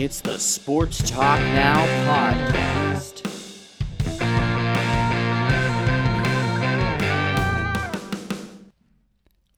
[0.00, 3.26] It's the Sports Talk Now podcast.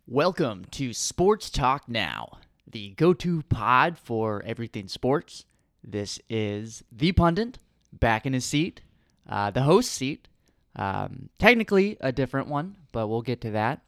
[0.07, 5.45] Welcome to Sports Talk Now, the go to pod for everything sports.
[5.85, 7.59] This is the pundit
[7.93, 8.81] back in his seat,
[9.29, 10.27] uh, the host seat.
[10.75, 13.83] Um, technically a different one, but we'll get to that.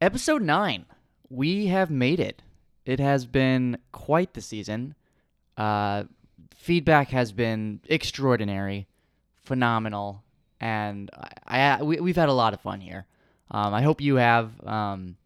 [0.00, 0.84] Episode 9.
[1.30, 2.42] We have made it.
[2.84, 4.96] It has been quite the season.
[5.56, 6.04] Uh,
[6.54, 8.86] feedback has been extraordinary,
[9.42, 10.22] phenomenal,
[10.60, 11.10] and
[11.46, 13.06] I, I we, we've had a lot of fun here.
[13.50, 14.52] Um, I hope you have.
[14.66, 15.16] Um,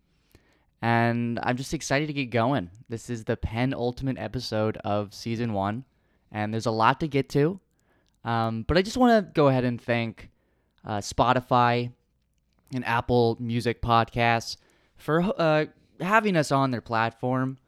[0.82, 2.70] and I'm just excited to get going.
[2.88, 5.84] This is the penultimate episode of season one,
[6.30, 7.60] and there's a lot to get to.
[8.24, 10.30] Um, but I just want to go ahead and thank
[10.84, 11.92] uh, Spotify
[12.74, 14.56] and Apple Music Podcasts
[14.96, 15.66] for uh,
[16.00, 17.58] having us on their platform.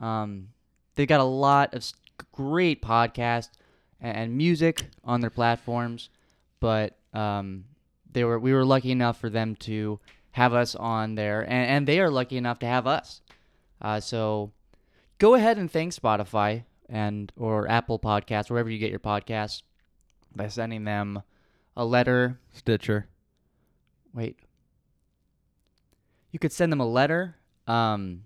[0.00, 0.48] Um,
[0.98, 1.92] they got a lot of
[2.32, 3.50] great podcasts
[4.00, 6.10] and music on their platforms,
[6.58, 7.66] but um,
[8.10, 10.00] they were we were lucky enough for them to
[10.32, 13.20] have us on there, and, and they are lucky enough to have us.
[13.80, 14.50] Uh, so
[15.18, 19.62] go ahead and thank Spotify and or Apple Podcasts, wherever you get your podcasts,
[20.34, 21.22] by sending them
[21.76, 22.40] a letter.
[22.52, 23.06] Stitcher.
[24.12, 24.40] Wait.
[26.32, 27.36] You could send them a letter,
[27.68, 28.24] um,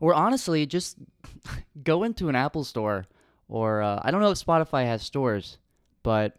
[0.00, 0.96] or honestly, just
[1.82, 3.06] go into an Apple store,
[3.48, 5.58] or uh, I don't know if Spotify has stores,
[6.02, 6.36] but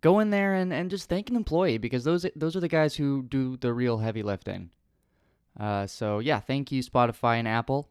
[0.00, 2.96] go in there and, and just thank an employee because those those are the guys
[2.96, 4.70] who do the real heavy lifting.
[5.58, 7.88] Uh, so yeah, thank you Spotify and Apple.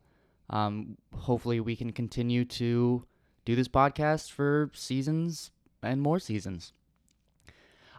[0.50, 3.06] Um, hopefully we can continue to
[3.46, 5.52] do this podcast for seasons
[5.84, 6.74] and more seasons.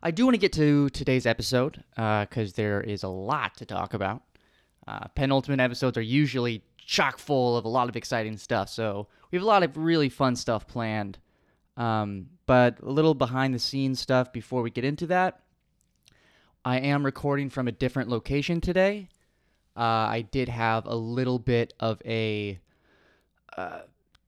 [0.03, 3.67] I do want to get to today's episode because uh, there is a lot to
[3.67, 4.23] talk about.
[4.89, 9.37] Uh, penultimate episodes are usually chock full of a lot of exciting stuff, so we
[9.37, 11.19] have a lot of really fun stuff planned.
[11.77, 15.41] Um, but a little behind the scenes stuff before we get into that.
[16.65, 19.09] I am recording from a different location today.
[19.77, 22.59] Uh, I did have a little bit of a
[23.57, 23.81] uh,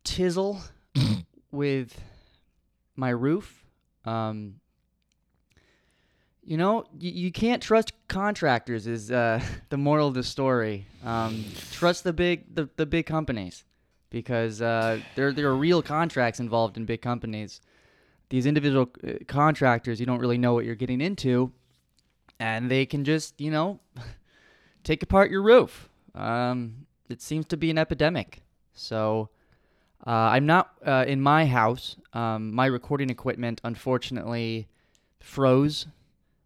[0.05, 0.63] tizzle
[1.51, 2.01] with
[2.97, 3.65] my roof.
[4.05, 4.55] Um,
[6.45, 8.87] you know, you, you can't trust contractors.
[8.87, 10.87] Is uh, the moral of the story?
[11.05, 13.65] Um, trust the big the, the big companies
[14.11, 17.61] because uh, there there are real contracts involved in big companies.
[18.29, 21.53] These individual uh, contractors, you don't really know what you're getting into,
[22.41, 23.81] and they can just you know
[24.85, 25.89] take apart your roof.
[26.15, 28.43] Um, it seems to be an epidemic.
[28.75, 29.29] So.
[30.05, 31.95] Uh, I'm not uh, in my house.
[32.13, 34.67] Um, my recording equipment, unfortunately,
[35.21, 35.87] froze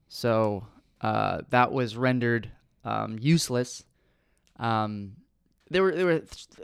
[0.08, 0.66] so
[1.00, 2.50] uh, that was rendered
[2.84, 3.84] um, useless.
[4.58, 5.16] Um,
[5.70, 6.22] there were there were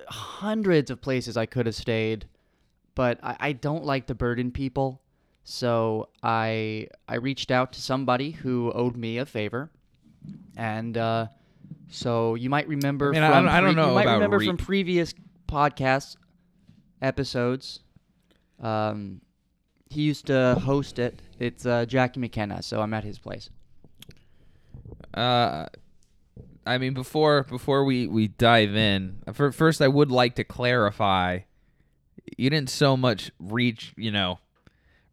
[0.09, 2.27] hundreds of places I could have stayed,
[2.95, 5.01] but I, I don't like to burden people.
[5.45, 9.71] So I I reached out to somebody who owed me a favor,
[10.57, 11.27] and uh,
[11.91, 13.09] so you might remember.
[13.09, 14.57] I mean, from I don't, I don't pre- know You might about remember re- from
[14.57, 15.15] previous
[15.49, 16.17] podcast
[17.01, 17.81] episodes.
[18.61, 19.21] Um,
[19.91, 21.21] he used to host it.
[21.43, 23.51] It's uh, Jackie McKenna, so I'm at his place.
[25.13, 25.67] Uh,
[26.65, 31.41] I mean, before before we we dive in, for, first I would like to clarify.
[32.39, 34.39] You didn't so much reach, you know,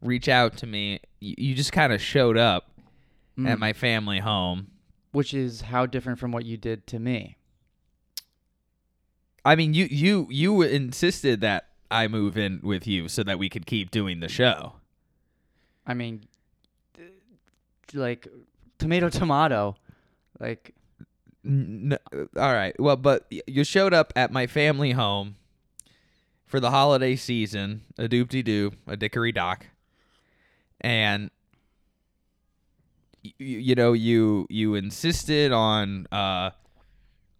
[0.00, 1.00] reach out to me.
[1.18, 2.70] You, you just kind of showed up
[3.36, 3.58] at Mm.
[3.58, 4.68] my family home.
[5.12, 7.36] Which is how different from what you did to me.
[9.44, 13.48] I mean, you you you insisted that I move in with you so that we
[13.48, 14.74] could keep doing the show.
[15.90, 16.22] I mean,
[17.92, 18.28] like
[18.78, 19.74] tomato, tomato.
[20.38, 20.72] Like,
[21.44, 22.78] N- n- all right.
[22.78, 25.34] Well, but you showed up at my family home
[26.46, 29.66] for the holiday season, a doopty doo, a dickory dock,
[30.80, 31.30] and
[33.24, 36.50] y- y- you know you you insisted on uh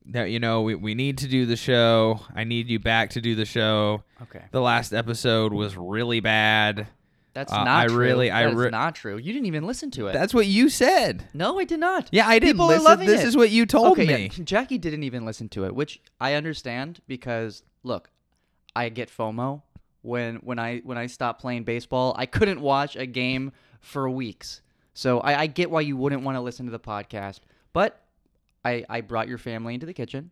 [0.06, 2.20] that you know we, we need to do the show.
[2.34, 4.02] I need you back to do the show.
[4.22, 6.88] okay, The last episode was really bad.
[7.32, 7.96] That's Uh, not I true.
[7.98, 9.16] really- I That is re- not true.
[9.16, 10.12] You didn't even listen to it.
[10.12, 11.28] That's what you said.
[11.32, 12.08] no, I did not.
[12.12, 12.84] Yeah, I didn't People are listen.
[12.84, 13.28] loving This it.
[13.28, 14.30] is what you told okay, me.
[14.36, 18.10] yeah, Jackie didn't even listen to it, which I understand because look,
[18.76, 19.62] I get FOMO
[20.02, 22.14] when when I when I stopped playing baseball.
[22.16, 24.60] I couldn't watch a game for weeks,
[24.94, 27.40] so I, I get why you wouldn't want to listen to the podcast.
[27.72, 28.00] But
[28.64, 30.30] I I brought your family into the kitchen.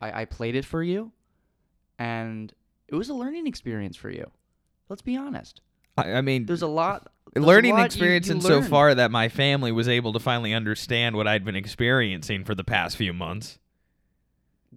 [0.00, 1.12] I, I played it for you,
[1.98, 2.52] and
[2.88, 4.30] it was a learning experience for you.
[4.88, 5.60] Let's be honest.
[5.96, 7.10] I, I mean, There's a lot.
[7.32, 8.64] there's a learning lot experience you in so learn.
[8.64, 12.64] far that my family was able to finally understand what I'd been experiencing for the
[12.64, 13.58] past few months.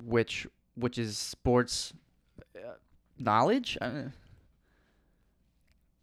[0.04, 1.94] which which is sports
[2.56, 2.60] uh,
[3.18, 3.78] knowledge.
[3.81, 3.88] Uh,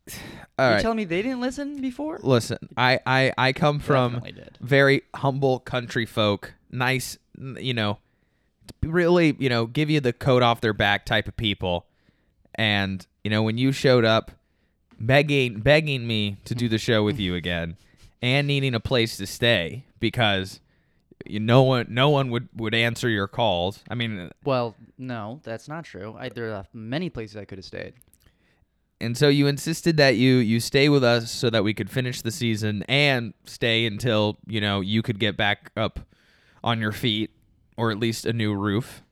[0.58, 0.82] All you right.
[0.82, 2.18] telling me they didn't listen before?
[2.22, 4.22] Listen, I, I, I come from
[4.60, 7.16] very humble country folk, nice,
[7.58, 7.98] you know,
[8.82, 11.86] really, you know, give you the coat off their back type of people.
[12.54, 14.30] And, you know, when you showed up
[15.00, 17.76] begging begging me to do the show with you again
[18.22, 20.60] and needing a place to stay because
[21.26, 23.82] you, no one no one would would answer your calls.
[23.90, 26.16] I mean, uh, Well, no, that's not true.
[26.18, 27.94] I, there are many places I could have stayed.
[29.00, 32.22] and so you insisted that you you stay with us so that we could finish
[32.22, 36.00] the season and stay until you know you could get back up
[36.62, 37.30] on your feet
[37.76, 39.02] or at least a new roof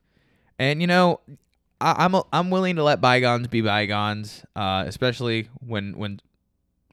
[0.58, 1.20] and you know
[1.82, 6.20] I, i'm i'm willing to let bygones be bygones uh especially when when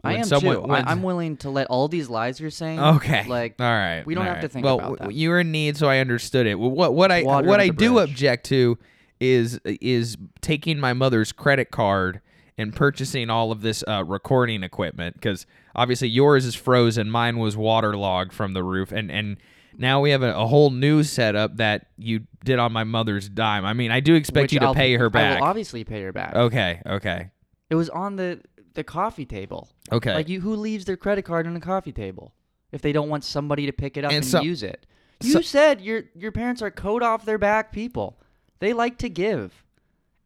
[0.02, 0.62] I am someone too.
[0.62, 2.80] when- I'm willing to let all these lies you're saying.
[2.80, 5.14] okay Like all right we don't have to think well about that.
[5.14, 7.68] you were in need so i understood it Well, what what i Water what i
[7.68, 8.10] do bridge.
[8.10, 8.78] object to
[9.20, 12.22] is is taking my mother's credit card
[12.58, 15.46] and purchasing all of this uh, recording equipment because
[15.76, 19.36] obviously yours is frozen mine was waterlogged from the roof and and
[19.80, 23.66] now we have a, a whole new setup that you did on my mother's dime
[23.66, 25.38] i mean i do expect which you to I'll- pay her back.
[25.38, 26.36] I will obviously pay her back.
[26.36, 27.32] okay okay
[27.72, 28.42] It was on the
[28.76, 29.68] the coffee table.
[29.92, 32.34] okay Like you, who leaves their credit card on the coffee table
[32.72, 34.86] if they don't want somebody to pick it up And and, so- use it?
[35.24, 38.20] You so- said your your parents are coat off their back people.
[38.60, 39.64] They like to give,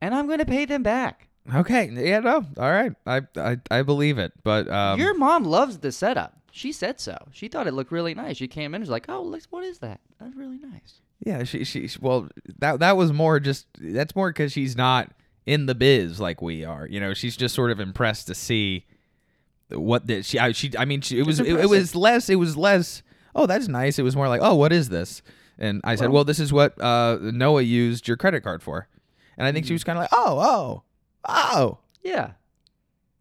[0.02, 1.30] and I'm going to pay them back.
[1.54, 5.80] okay yeah no all right i i, I believe it but um your mom loves
[5.80, 6.38] the setup.
[6.56, 7.18] She said so.
[7.32, 8.38] She thought it looked really nice.
[8.38, 10.00] She came in and was like, "Oh, look, what is that?
[10.20, 12.28] That's really nice." Yeah, she, she well
[12.60, 15.10] that that was more just that's more because she's not
[15.48, 16.86] in the biz like we are.
[16.88, 18.86] You know, she's just sort of impressed to see
[19.70, 22.36] what the she I, she I mean she, it was it, it was less it
[22.36, 23.02] was less
[23.34, 23.98] oh that's nice.
[23.98, 25.24] It was more like oh what is this?
[25.58, 28.88] And I said Well- well this is what uh, Noah used your credit card for,
[29.38, 29.70] and I think Mm-hmm.
[29.70, 30.84] she was kind of like oh oh
[31.28, 32.32] oh, Yeah,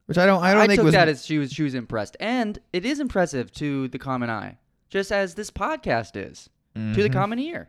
[0.06, 2.16] which I don't I don't think took was that as she was she was impressed,
[2.20, 4.58] and it is impressive to the common eye,
[4.90, 7.12] just as this podcast is to the Mhm.
[7.12, 7.68] common ear.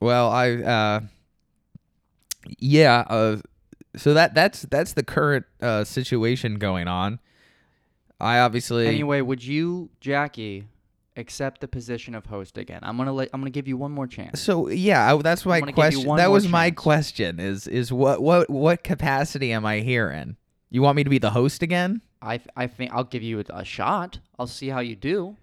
[0.00, 1.00] Well, I uh
[2.58, 3.36] yeah, uh
[3.96, 7.20] so that that's that's the current uh situation going on.
[8.20, 10.64] I obviously Anyway, would you, Jackie,
[11.16, 12.80] accept the position of host again?
[12.82, 14.40] I'm gonna let I'm gonna give you one more chance.
[14.40, 16.16] so yeah, I, that's my I'm gonna give you question.
[16.16, 20.36] That was my question is is what what what capacity am I here in?
[20.72, 22.00] You want me to be the host again?
[22.22, 24.18] I I think I'll give you a, shot.
[24.38, 25.36] I'll see how you do.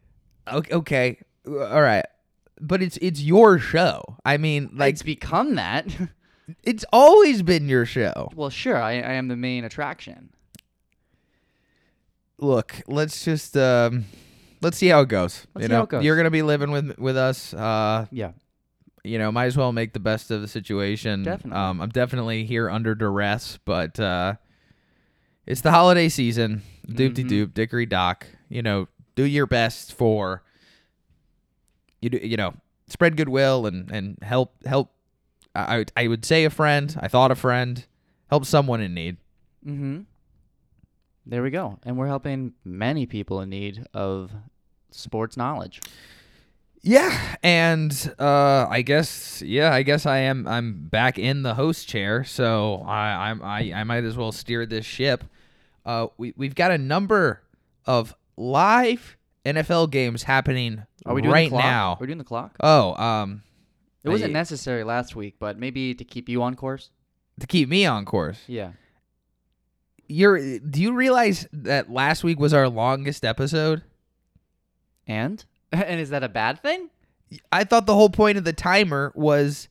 [0.52, 1.18] Okay, okay.
[1.48, 2.04] All right.
[2.60, 4.18] But it's it's your show.
[4.26, 5.86] I mean, like it's become that.
[6.64, 8.32] it's always been your show.
[8.36, 10.32] well, sure, I, I am the main attraction.
[12.40, 14.06] look, let's just um
[14.62, 15.46] let's see how it goes.
[15.54, 16.04] Let's you see know, how it goes.
[16.04, 17.54] you're gonna be living with with us.
[17.54, 18.32] Uh, Yeah.
[19.04, 21.24] you know, might as well make the best of the situation.
[21.24, 21.60] Definitely.
[21.60, 24.34] Um, I'm definitely here under duress, but uh,
[25.50, 26.62] it's the holiday season.
[26.88, 27.30] Doop de Mhm.
[27.30, 28.26] doop, dickory dock.
[28.48, 30.44] You know, do your best for
[32.02, 32.10] you.
[32.10, 32.54] Do, you know,
[32.88, 34.92] spread goodwill and and help help.
[35.56, 36.96] I I would say a friend.
[37.02, 37.86] I thought a friend.
[38.30, 39.18] Help someone in need.
[39.66, 40.02] Mm-hmm.
[41.26, 44.32] There we go, and we're helping many people in need of
[44.92, 45.82] sports knowledge.
[46.82, 50.48] Yeah, and uh, I guess yeah, I guess I am.
[50.48, 54.66] I'm back in the host chair, so I I'm, I I might as well steer
[54.66, 55.24] this ship.
[55.86, 57.42] Uh, we we've got a number
[57.86, 61.64] of live NFL games happening Are we doing right the clock?
[61.64, 61.92] now.
[61.94, 62.56] Are we doing the clock?
[62.62, 63.44] Oh, um,
[64.04, 66.90] It wasn't I- necessary last week, but maybe to keep you on course.
[67.40, 68.40] to keep me on course.
[68.48, 68.72] Yeah.
[70.08, 70.60] You're.
[70.60, 73.84] Do you realize that last week was our longest episode?
[75.08, 76.90] And and is that a bad thing?
[77.52, 79.70] I thought the whole point of the timer was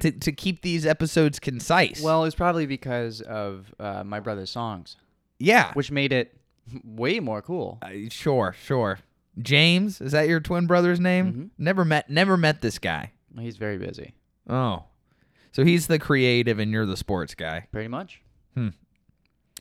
[0.00, 2.00] to to keep these episodes concise.
[2.02, 4.96] Well, it's probably because of uh, my brother's songs,
[5.38, 5.72] yeah.
[5.74, 6.36] which made it
[6.82, 7.78] way more cool.
[7.82, 8.98] Uh, sure, sure.
[9.40, 11.32] James, is that your twin brother's name?
[11.32, 11.50] Mhm.
[11.58, 13.12] Never met never met this guy.
[13.38, 14.14] He's very busy,
[14.48, 14.84] Oh.
[15.52, 17.66] So he's the creative and you're the sports guy.
[17.72, 18.20] pretty much.
[18.54, 18.68] Hmm.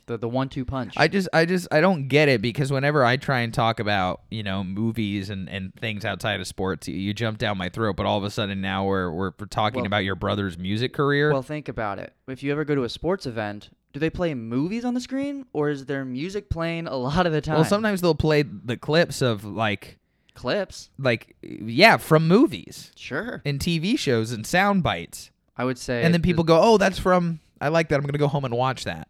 [0.05, 0.93] The the one two punch.
[0.97, 4.21] I just I just I don't get it because whenever I try and talk about,
[4.29, 7.95] you know, movies and, and things outside of sports, you, you jump down my throat,
[7.95, 10.93] but all of a sudden now we're we're, we're talking Well- about your brother's music
[10.93, 11.31] career.
[11.31, 12.13] well, think about it.
[12.27, 15.45] If you ever go to a sports event, do they play movies on the screen,
[15.53, 17.55] or is there music playing a lot of the time?
[17.55, 19.99] well, sometimes they'll play the clips of like
[20.33, 20.89] clips.
[20.97, 23.41] like yeah, from movies Sure.
[23.45, 25.29] and TV shows and sound bites.
[25.55, 26.03] I would say.
[26.03, 27.95] and then the- people go, "Oh, that's from I like that.
[27.95, 29.07] I'm going to go home and watch that."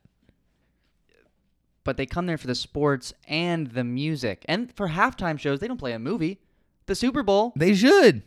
[1.86, 5.68] but they come there for the sports and the music, and for halftime shows they
[5.68, 6.40] don't play a movie.
[6.86, 7.54] The Super Bowl.
[7.56, 8.24] They should.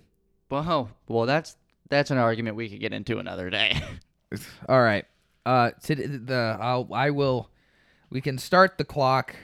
[0.51, 1.57] Well, well, that's
[1.89, 3.81] that's an argument we could get into another day.
[4.69, 5.05] All right.
[5.47, 7.49] Uh, to the I'll I will.
[8.11, 9.35] We can start the clock.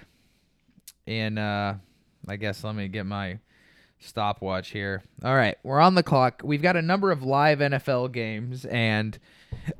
[1.06, 1.74] And uh,
[2.28, 3.38] I guess let me get my
[4.00, 5.02] stopwatch here.
[5.24, 6.42] All right, we're on the clock.
[6.44, 9.18] We've got a number of live NFL games, and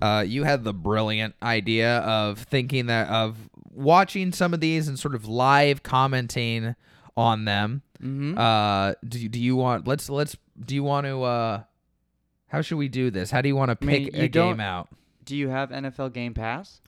[0.01, 3.37] uh, you had the brilliant idea of thinking that of
[3.71, 6.75] watching some of these and sort of live commenting
[7.17, 7.83] on them.
[8.01, 8.39] Mm-hmm.
[8.39, 9.87] Uh, do you, do you want?
[9.87, 10.37] Let's let's.
[10.65, 11.23] Do you want to?
[11.23, 11.63] Uh,
[12.49, 13.31] how should we do this?
[13.31, 14.89] How do you want to I mean, pick a game out?
[15.25, 16.81] Do you have NFL Game Pass?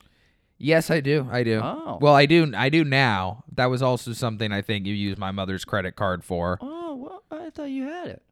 [0.58, 1.28] Yes, I do.
[1.30, 1.60] I do.
[1.62, 1.98] Oh.
[2.00, 2.52] Well, I do.
[2.56, 3.44] I do now.
[3.54, 6.58] That was also something I think you used my mother's credit card for.
[6.60, 8.22] Oh, well, I thought you had it.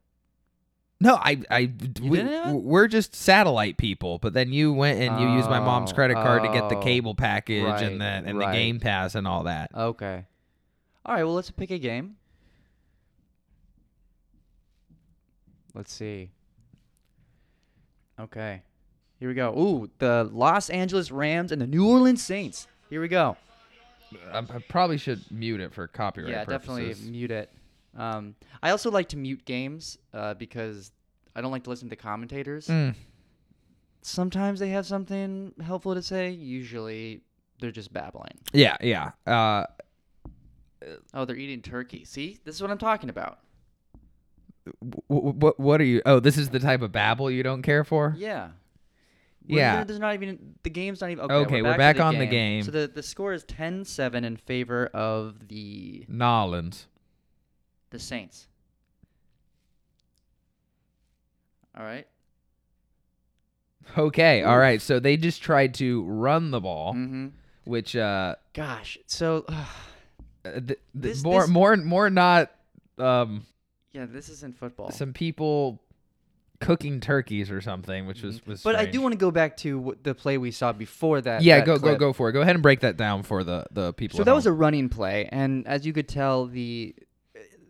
[0.99, 1.59] No, I, I,
[2.01, 2.61] we, didn't have it?
[2.61, 4.19] we're just satellite people.
[4.19, 6.77] But then you went and you used my mom's Oh, credit card to get the
[6.77, 8.51] oh, cable package right, and the and right.
[8.51, 9.69] the Game Pass and all that.
[9.75, 10.25] Okay.
[11.05, 11.23] All right.
[11.23, 12.15] Well, let's pick a game.
[15.73, 16.31] Let's see.
[18.17, 18.61] Okay.
[19.23, 19.57] Here we go.
[19.57, 22.67] Ooh, the Los Angeles Rams and the New Orleans Saints.
[22.89, 23.37] Here we go.
[24.33, 27.49] I, I probably should mute it for copyright yeah, definitely mute it.
[27.97, 30.91] Um, I also like to mute games uh, because
[31.37, 32.67] I don't like to listen to commentators.
[32.67, 32.95] Mm.
[34.01, 36.31] Sometimes they have something helpful to say.
[36.31, 37.21] Usually,
[37.61, 38.37] they're just babbling.
[38.51, 39.11] Yeah, yeah.
[39.25, 39.67] Uh,
[41.13, 42.03] Oh, they're eating turkey.
[42.03, 43.39] See, this is what I'm talking about.
[45.07, 46.01] what what what are you?
[46.05, 48.13] Oh, this is the type of babble you don't care for.
[48.17, 48.49] Yeah.
[49.47, 49.83] We're Yeah.
[49.83, 51.33] there's not even the game's not even okay.
[51.35, 52.59] Okay, we're we're back, back the on the game.
[52.59, 52.63] game.
[52.63, 56.87] So the the score is 10-7 in favor of the Nolans.
[57.89, 58.47] the Saints.
[61.77, 62.07] All right.
[63.97, 64.81] Okay, all right.
[64.81, 67.27] So they just tried to run the ball, Mm-hmm.
[67.65, 68.97] which uh, Gosh.
[69.07, 69.65] So uh,
[70.43, 72.51] th- th- This- more this- more more not
[72.97, 73.45] um
[73.91, 74.89] yeah, this isn't football.
[74.91, 75.82] some people
[76.65, 78.59] cooking turkeys or something, which was was.
[78.59, 78.69] Mm-hmm.
[78.69, 81.41] but I do want to go back to what the play we saw before that.
[81.41, 81.99] Yeah, that go clip.
[81.99, 82.33] go go for it.
[82.33, 84.17] Go ahead and break that down for the the people.
[84.17, 86.95] So at that was a running play, and as you could tell, the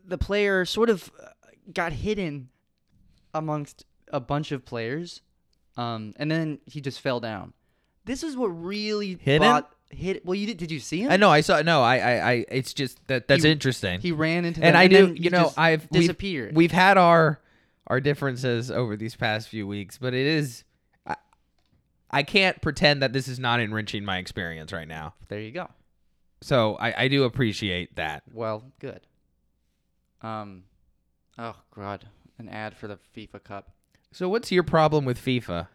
[0.06, 1.28] the player sort of uh,
[1.74, 2.50] got hidden
[3.34, 5.22] amongst a bunch of players,
[5.78, 7.54] um, and then he just fell down.
[8.06, 9.40] This is what really Hidden?
[9.48, 10.26] bought, hit.
[10.26, 10.58] Well, you did.
[10.58, 11.12] Did you see him?
[11.12, 11.30] I know.
[11.30, 11.62] I saw.
[11.62, 12.46] No, I, I, I.
[12.50, 14.02] It's just that that's He- interesting.
[14.02, 15.08] He ran into and them, I do.
[15.08, 16.56] then You know, I've we've, disappeared.
[16.56, 17.40] we've had our
[17.88, 20.64] our differences over these past few weeks, but it is.
[21.06, 21.16] I,
[22.12, 25.16] I can't pretend that this is not enriching my experience right now.
[25.30, 25.70] there you go.
[26.42, 28.24] So I, I do appreciate that.
[28.34, 29.02] Well, good.
[30.22, 30.64] Um,
[31.38, 33.72] oh god, an ad for the FIFA Cup.
[34.12, 35.68] So what's your problem with FIFA?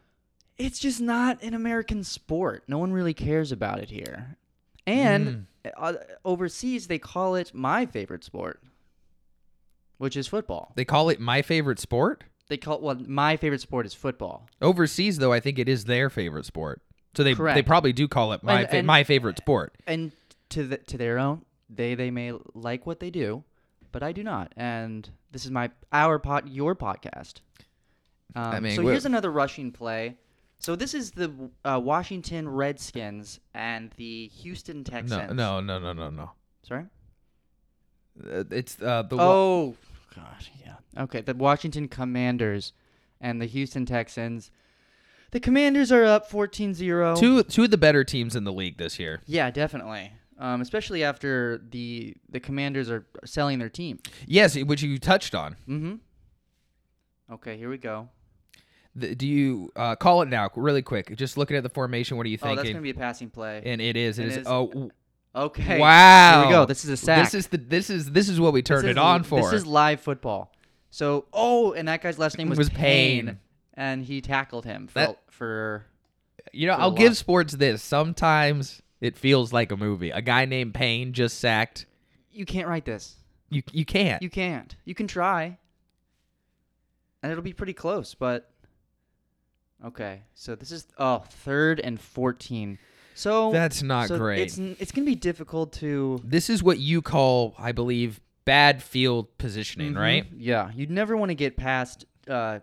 [0.58, 2.64] it's just not an American sport.
[2.66, 4.36] No one really cares about it here.
[4.86, 5.46] And
[5.76, 8.60] uh, overseas, they call it my favorite sport,
[9.98, 10.72] which is football.
[10.74, 12.24] They call it my favorite sport.
[12.48, 14.48] They call well, my favorite sport is football.
[14.62, 16.80] Overseas, though, I think it is their favorite sport.
[17.14, 19.76] So they they probably do call it my And- fa- and- my favorite sport.
[19.86, 20.12] And
[20.50, 23.44] to the, to their own, they they may like what they do,
[23.92, 24.52] but I do not.
[24.56, 27.34] And this is my our pod your podcast.
[28.36, 30.16] Um, mean, so here's another rushing play.
[30.60, 31.32] So this is the
[31.64, 35.34] uh, Washington Redskins and the Houston No, Texans.
[35.34, 36.30] no, no, no, no, no.
[36.62, 36.84] Sorry.
[38.22, 39.76] Uh, it's uh, the wa- Oh,
[40.22, 41.02] gosh, yeah.
[41.04, 42.72] Okay, the Washington Commanders
[43.20, 44.50] and the Houston Texans.
[45.30, 47.18] The Commanders are up 14-0.
[47.20, 49.20] two two of the better teams in the league this year.
[49.26, 50.12] Yeah, definitely.
[50.38, 53.98] Um, especially after the the Commanders are selling their team.
[54.26, 55.56] Yes, which you touched on.
[55.68, 55.94] Mm-hmm.
[57.34, 58.08] Okay, here we go.
[58.94, 61.14] The, do you uh, call it now, really quick?
[61.16, 62.58] Just looking at the formation, what are you thinking?
[62.58, 63.62] Oh, that's gonna be a passing play.
[63.64, 64.18] and it is.
[64.18, 64.36] It It is.
[64.38, 64.46] is.
[64.46, 64.90] Oh, w-
[65.34, 65.78] okay.
[65.78, 66.40] wow!
[66.40, 66.64] Here we go.
[66.66, 67.24] This is a sack.
[67.24, 69.40] This is the this is this is what we turned is it on for.
[69.42, 70.52] This is live football.
[70.90, 73.38] So, oh, and that guy's last name was, Was Payne, Payne.
[73.74, 75.86] and he tackled him for That- for
[76.52, 77.82] you know, for I'll give sports this.
[77.82, 80.10] Sometimes it feels like a movie.
[80.10, 81.86] A guy named Payne just sacked.
[82.32, 83.16] you can't write this.
[83.50, 84.22] You you can't.
[84.22, 84.74] You can't.
[84.84, 85.58] You can try.
[87.22, 88.50] And it'll be pretty close, but
[89.84, 90.22] okay.
[90.34, 92.78] So this is oh, third and 14.
[93.18, 94.38] So That's not so great.
[94.42, 98.80] It's it's going to be difficult to This is what you call, I believe, bad
[98.80, 99.98] field positioning, Mhm.
[99.98, 100.26] right?
[100.36, 102.60] Yeah, you'd never want to get past uh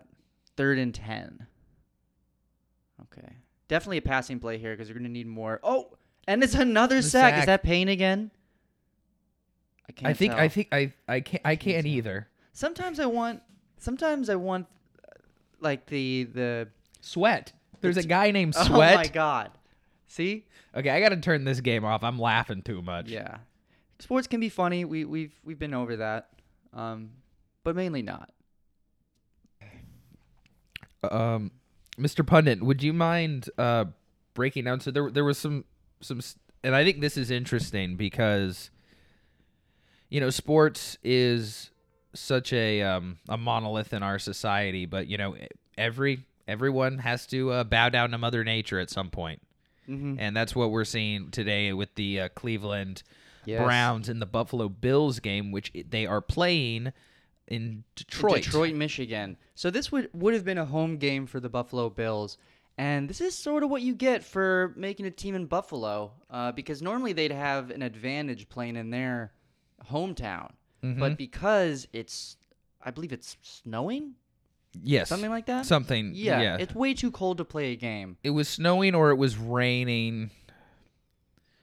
[0.56, 1.46] third and 10.
[3.02, 3.34] Okay.
[3.68, 5.60] Definitely a passing play here because you're going to need more.
[5.62, 5.92] Oh,
[6.26, 7.38] and it's another The sack.
[7.40, 8.32] Is that Payne again?
[9.90, 10.42] I can't I think tell.
[10.42, 12.30] I think I I can't I Can't can't either.
[12.54, 13.42] Sometimes I want
[13.78, 14.68] sometimes I want
[15.04, 15.12] uh,
[15.60, 16.68] like the the
[17.02, 17.52] Sweat.
[17.82, 18.94] There's a guy named Sweat.
[18.94, 19.52] Oh my god.
[20.16, 20.46] See?
[20.76, 22.04] Okay, I got to turn this game off.
[22.04, 23.10] I'm laughing too much.
[23.10, 23.38] Yeah.
[24.00, 24.86] Sports can be funny.
[24.86, 26.30] We we've we've been over that.
[26.74, 27.12] Um
[27.64, 28.32] but mainly not.
[31.04, 31.52] Um,
[31.98, 32.26] Mr.
[32.26, 33.86] Pundit, would you mind uh
[34.36, 34.80] breaking down.
[34.82, 35.66] So there there was some
[36.02, 36.22] some,
[36.64, 38.70] and I think this is interesting because
[40.10, 41.72] you know sports is
[42.14, 45.36] such a um, a monolith in our society, but you know
[45.76, 49.42] every everyone has to uh, bow down to Mother Nature at some point,
[49.90, 50.16] Mm-hmm.
[50.20, 53.04] and that's what we're seeing today with the uh, Cleveland
[53.46, 53.64] Yes.
[53.64, 56.92] Browns and the Buffalo Bills game, which they are playing
[57.48, 58.42] in Detroit.
[58.44, 59.38] Detroit, Michigan.
[59.54, 62.40] So this would would have been a home game for the Buffalo Bills,
[62.76, 66.54] and this is sort of what you get for making a team in Buffalo, uh,
[66.54, 69.32] because normally they'd have an advantage playing in their
[69.92, 70.52] hometown,
[70.84, 71.00] Mm-hmm.
[71.00, 72.38] but because it's,
[72.84, 74.14] I believe it's snowing,
[74.84, 75.66] Yes, something like that.
[75.66, 76.12] something.
[76.14, 76.58] yeah, yeah.
[76.60, 78.18] it's way too cold to play a game.
[78.24, 80.32] it was snowing or it was raining,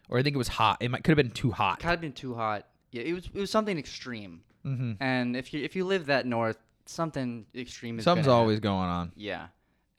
[0.08, 0.78] or I think it was hot.
[0.80, 1.78] It might could have been too hot.
[1.80, 2.66] Could have been too hot.
[2.90, 4.92] Yeah, it was it was something extreme, Mm-hmm.
[5.00, 8.42] and if you if you live that north, something extreme is Something's gonna happen.
[8.42, 9.12] always going on.
[9.16, 9.46] Yeah.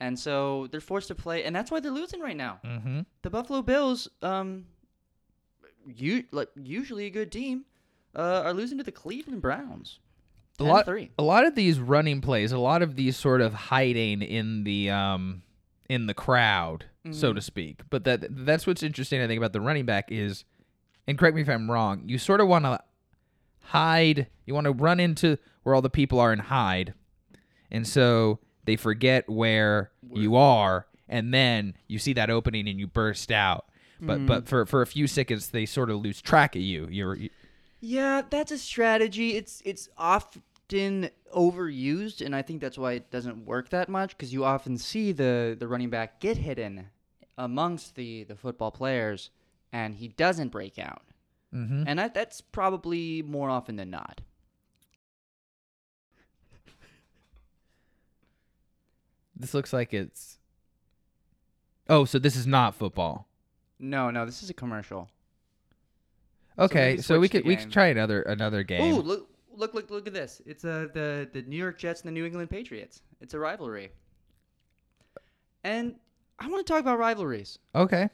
[0.00, 2.60] And so they're forced to play, and that's why they're losing right now.
[2.64, 3.00] Mm-hmm.
[3.22, 4.66] The Buffalo Bills, um,
[5.86, 7.64] you like usually a good team,
[8.14, 10.00] uh, are losing to the Cleveland Browns.
[10.60, 11.10] A lot, 10-3.
[11.18, 14.90] a lot of these running plays, a lot of these sort of hiding in the
[14.90, 15.42] um
[15.88, 17.34] in the crowd, so Mhm.
[17.36, 17.80] to speak.
[17.90, 19.20] But that that's what's interesting.
[19.20, 20.44] I think about the running back is,
[21.06, 22.02] and correct me if I'm wrong.
[22.06, 22.78] You sort of want to
[23.60, 24.26] hide.
[24.46, 26.94] You want to run into where all the people are and hide,
[27.70, 32.86] and so they forget where you are, and then you see that opening and you
[32.86, 33.66] burst out.
[34.00, 36.88] But but for for a few seconds they sort of lose track of you.
[36.90, 37.30] You're you,
[37.86, 39.36] Yeah, that's a strategy.
[39.36, 44.32] It's it's often overused, and I think that's why it doesn't work that much because
[44.32, 46.86] you often see the the running back get hidden
[47.36, 49.28] amongst the the football players,
[49.70, 51.02] and he doesn't break out.
[51.54, 51.84] mm-hmm.
[51.86, 54.22] And that, that's probably more often than not.
[59.36, 60.38] This looks like it's.
[61.90, 63.28] Oh, so this is not football.
[63.78, 65.10] No, no, this is a commercial.
[66.58, 68.94] Okay, so we switch the could we could try another another game.
[68.94, 70.40] Oh, look, look, look, look at this!
[70.46, 73.02] It's uh, the the New York Jets and the New England Patriots.
[73.20, 73.90] It's a rivalry,
[75.64, 75.96] and
[76.38, 77.58] I want to talk about rivalries.
[77.74, 78.08] Okay.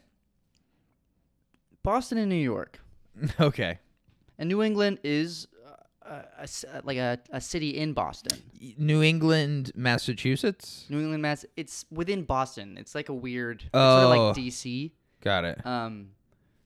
[1.83, 2.79] Boston and New York,
[3.41, 3.79] Okay.
[4.39, 5.49] and New England is
[6.05, 8.39] uh, a, s- uh, like a, a city in Boston.
[8.77, 10.85] New England, Massachusetts.
[10.91, 11.47] New England, Mass.
[11.57, 12.77] It's within Boston.
[12.79, 14.13] It's like a weird, it's sort Oh.
[14.13, 14.91] of like DC.
[15.23, 15.65] Got it.
[15.67, 16.09] Um,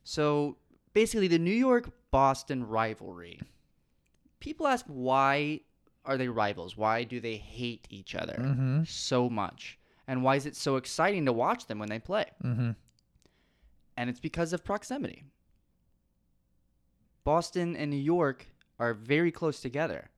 [0.02, 0.56] so
[0.94, 3.40] basically, the New York Boston rivalry.
[4.40, 5.60] People ask why
[6.06, 6.76] are they rivals?
[6.76, 8.84] Why do they hate each other Mm-hmm.
[8.84, 9.78] so much?
[10.06, 12.26] And why is it so exciting to watch them when they play?
[12.42, 12.70] Mm-hmm.
[13.96, 15.24] And it's because of proximity.
[17.24, 18.46] Boston and New York
[18.78, 20.10] are very close together.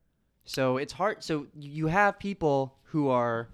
[0.45, 1.23] So it's hard.
[1.23, 3.49] So you have people who are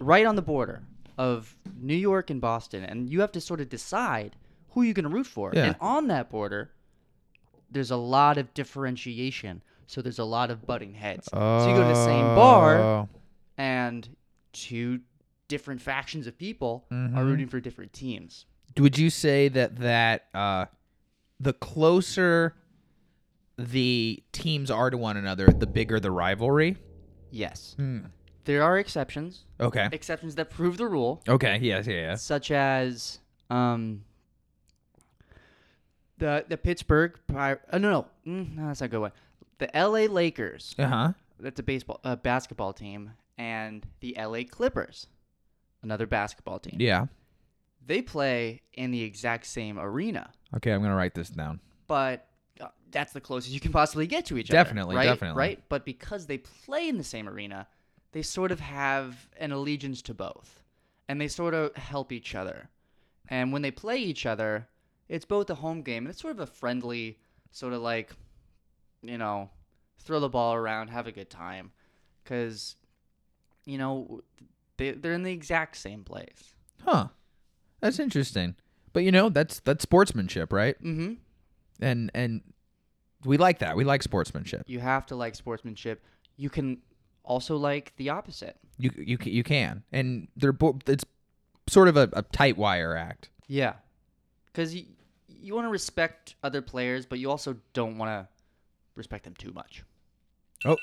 [0.00, 0.82] right on the border
[1.16, 4.36] of New York and Boston, and you have to sort of decide
[4.70, 5.52] who are you're going to root for.
[5.54, 5.66] Yeah.
[5.66, 6.70] And on that border,
[7.70, 9.62] there's a lot of differentiation.
[9.86, 11.28] So there's a lot of butting heads.
[11.30, 13.08] So you go to the same bar,
[13.56, 14.08] and
[14.52, 15.00] two
[15.48, 17.26] different factions of people are Mhm.
[17.26, 18.44] rooting for different teams.
[18.76, 20.66] Would you say that that uh,
[21.40, 22.54] the closer
[23.56, 26.76] the teams are to one another, the bigger the rivalry?
[27.30, 27.74] Yes.
[27.76, 28.00] Hmm.
[28.44, 29.88] There are exceptions, Okay.
[29.92, 31.58] exceptions that prove the rule, Okay.
[31.60, 31.86] Yes.
[31.86, 31.94] Yeah.
[31.94, 32.14] Yeah.
[32.14, 33.18] such as
[33.50, 34.04] um,
[36.18, 39.12] the the Pittsburgh Pir- uh, no no mm, no that's not a good one.
[39.58, 40.06] The L.A.
[40.08, 41.12] Lakers, Uh huh.
[41.40, 44.44] that's a baseball a basketball team, and the L.A.
[44.44, 45.06] Clippers,
[45.82, 46.76] another basketball team.
[46.80, 47.06] Yeah.
[47.84, 50.72] They play in the exact same arena, Okay.
[50.72, 51.60] I'm gonna write this down.
[51.86, 52.26] but
[52.60, 55.06] uh, that's the closest you can possibly get to each Definitely, other.
[55.06, 55.12] right?
[55.14, 55.38] definitely.
[55.38, 57.66] Right, but because they play in the same arena,
[58.12, 60.62] they sort of have an allegiance to both,
[61.08, 62.68] and they sort of help each other.
[63.28, 64.68] And when they play each other,
[65.08, 67.18] it's both a home game and it's sort of a friendly,
[67.50, 68.12] sort of like,
[69.02, 69.50] you know,
[69.98, 71.72] throw the ball around, have a good time,
[72.22, 72.76] because,
[73.64, 74.22] you know,
[74.76, 76.54] they they're in the exact same place.
[76.84, 77.08] Huh.
[77.80, 78.54] That's interesting.
[78.92, 80.80] But you know, that's that's sportsmanship, right?
[80.82, 81.14] Mm-hmm.
[81.80, 82.42] And and
[83.24, 83.76] we like that.
[83.76, 84.64] We like sportsmanship.
[84.66, 86.04] You have to like sportsmanship.
[86.36, 86.78] You can
[87.22, 88.56] also like the opposite.
[88.78, 89.84] You you you can.
[89.92, 91.04] And they're bo- it's
[91.68, 93.28] sort of a, a tight wire act.
[93.46, 93.74] Yeah,
[94.46, 94.74] because
[95.40, 98.28] you want to respect other players, but you also don't want to
[98.94, 99.84] respect them too much.
[100.64, 100.76] Oh,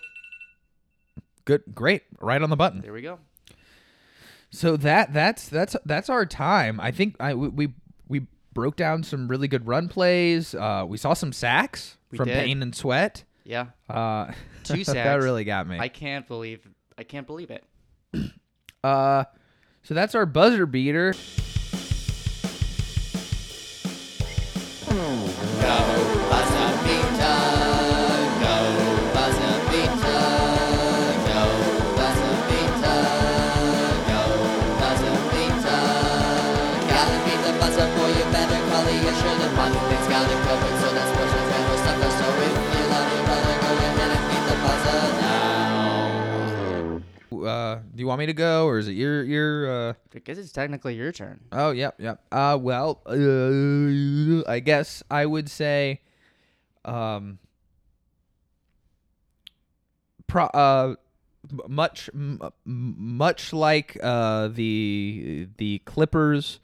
[1.46, 2.82] good, great, right on the button.
[2.82, 3.20] There we go.
[4.52, 6.80] So that that's that's that's our time.
[6.80, 7.74] I think I we
[8.08, 10.56] we, broke down some really good run plays.
[10.56, 12.38] Uh, we saw some sacks We from did.
[12.38, 13.26] Payne and Sweat.
[13.44, 14.32] Yeah, Uh,
[14.63, 14.94] Two sacks.
[14.94, 15.78] that really got me.
[15.78, 16.65] I can't believe
[16.98, 17.65] I can't believe it.
[18.82, 19.26] Uh,
[19.84, 21.13] so that's our buzzer beater.
[24.95, 26.14] Go
[48.06, 49.89] you want me to go, or is it your your?
[49.89, 49.94] Uh...
[50.13, 51.41] I guess it's technically your turn.
[51.52, 52.22] Oh, yep, yep.
[52.32, 56.02] Uh, well, uh, I guess I would say,
[56.86, 57.39] um,
[60.28, 60.96] pro, uh,
[61.68, 66.60] much, m- much like uh the the Clippers,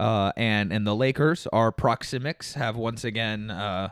[0.00, 3.90] uh, and and the Lakers, our proximics have once again uh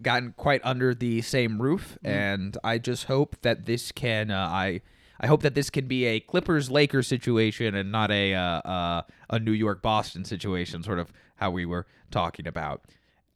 [0.00, 4.80] gotten quite under the same roof, and I just hope that this can uh, I.
[5.20, 9.02] I hope that this can be a Clippers Lakers situation and not a uh, uh,
[9.30, 12.82] a New York Boston situation, sort of how we were talking about.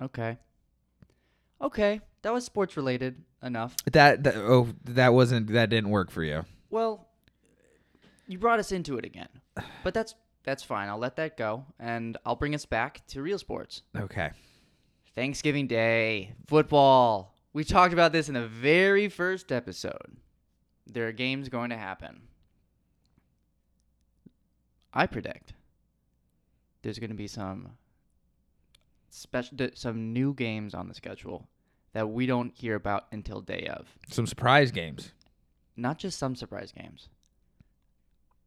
[0.01, 0.39] Okay.
[1.61, 3.75] Okay, that was sports related enough.
[3.91, 6.45] That, that oh that wasn't that didn't work for you.
[6.71, 7.09] Well,
[8.27, 9.29] you brought us into it again,
[9.83, 10.15] but that's
[10.45, 10.89] that's fine.
[10.89, 13.83] I'll let that go, and I'll bring us back to real sports.
[13.97, 14.31] Okay.
[15.15, 17.35] Thanksgiving Day, football.
[17.53, 20.17] We talked about this in the very first episode.
[20.89, 22.23] There are games going to happen.
[24.93, 25.53] I predict
[26.83, 27.73] there's going to be some
[29.11, 31.47] special, some new games on the schedule
[31.93, 33.87] that we don't hear about until day of.
[34.11, 35.13] Some surprise games.
[35.77, 37.09] Not just some surprise games.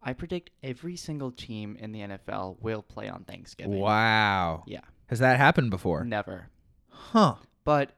[0.03, 3.79] I predict every single team in the NFL will play on Thanksgiving.
[3.79, 4.63] Wow.
[4.65, 6.03] Yeah, Has that happened before?
[6.03, 6.49] never.
[6.89, 7.35] Huh.
[7.63, 7.91] But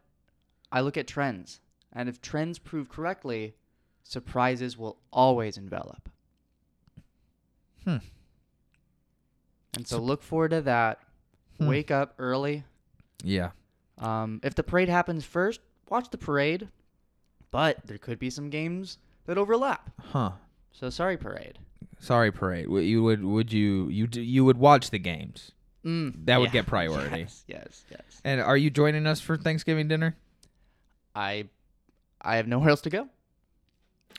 [0.71, 1.61] I look at trends,
[1.93, 3.55] and if trends prove correctly,
[4.03, 6.09] surprises will always envelop.
[7.83, 7.97] Hmm.
[9.75, 10.99] And so look forward to that.
[11.57, 11.67] Hmm.
[11.67, 12.63] Wake up early.
[13.23, 13.51] Yeah.
[13.97, 16.69] Um, if the parade happens first, watch the parade.
[17.51, 19.91] But there could be some games that overlap.
[20.11, 20.31] Huh.
[20.71, 21.59] So sorry, parade.
[21.99, 22.65] Sorry, parade.
[22.65, 25.51] W- You would would you you d- you would watch the games?
[25.85, 27.19] Mm, That would get priority.
[27.21, 28.21] Yes, yes, yes.
[28.23, 30.15] And are you joining us for Thanksgiving dinner?
[31.15, 31.45] I,
[32.21, 33.07] I have nowhere else to go.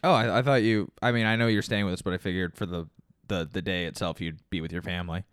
[0.05, 0.91] Oh, I, I thought you.
[1.03, 2.87] I mean, I know you're staying with us, but I figured for the
[3.29, 5.25] the the day itself, you'd be with your family.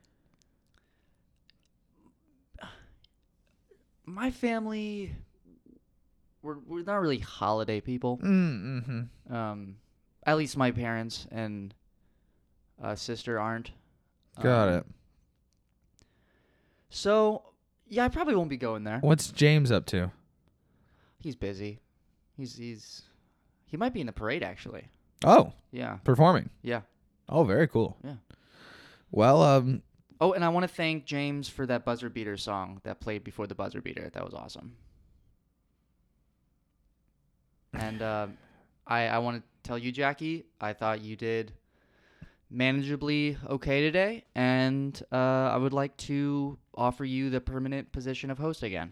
[4.06, 5.14] My family,
[6.42, 8.18] we're we're not really holiday people.
[8.18, 9.34] Mm-hmm.
[9.34, 9.76] Um,
[10.26, 11.74] at least my parents and
[12.82, 13.72] uh, sister aren't.
[14.42, 14.86] Got Um, it.
[16.90, 17.44] So
[17.88, 19.00] yeah, I probably won't be going there.
[19.00, 20.12] What's James up to?
[21.20, 21.80] He's busy.
[22.38, 23.04] He's he's
[23.72, 24.90] he might be in the parade actually.
[25.26, 26.50] Oh, Yeah, performing.
[26.62, 26.82] yeah.
[27.30, 27.98] Oh, very cool.
[28.04, 28.16] Yeah.
[29.12, 29.82] Well, um,
[30.20, 33.48] Oh, and I want to thank James for that buzzer beater song that played before
[33.48, 34.10] the buzzer beater.
[34.14, 34.76] That was awesome.
[37.74, 38.28] And uh,
[38.86, 41.54] I I want to tell you, Jackie, I thought you did
[42.54, 48.38] manageably okay today, and uh, I would like to offer you the permanent position of
[48.38, 48.92] host again.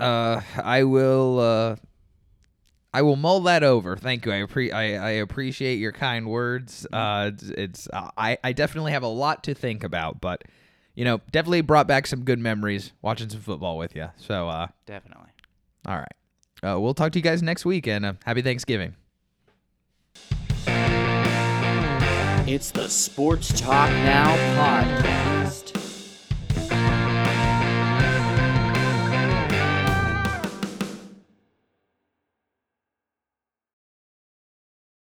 [0.00, 1.38] uh, I will.
[1.38, 1.76] Uh,
[2.92, 3.96] I will mull that over.
[3.96, 4.32] Thank you.
[4.32, 6.86] I, appre- I, I appreciate your kind words.
[6.92, 10.42] Uh, it's, it's uh, I, I definitely have a lot to think about, but
[10.94, 14.08] you know, definitely brought back some good memories watching some football with you.
[14.16, 15.30] So, uh, Definitely.
[15.86, 16.08] all right.
[16.60, 18.96] Uh, we'll talk to you guys next week, and uh, happy Thanksgiving.
[22.50, 25.37] It's the Sports Talk Now podcast.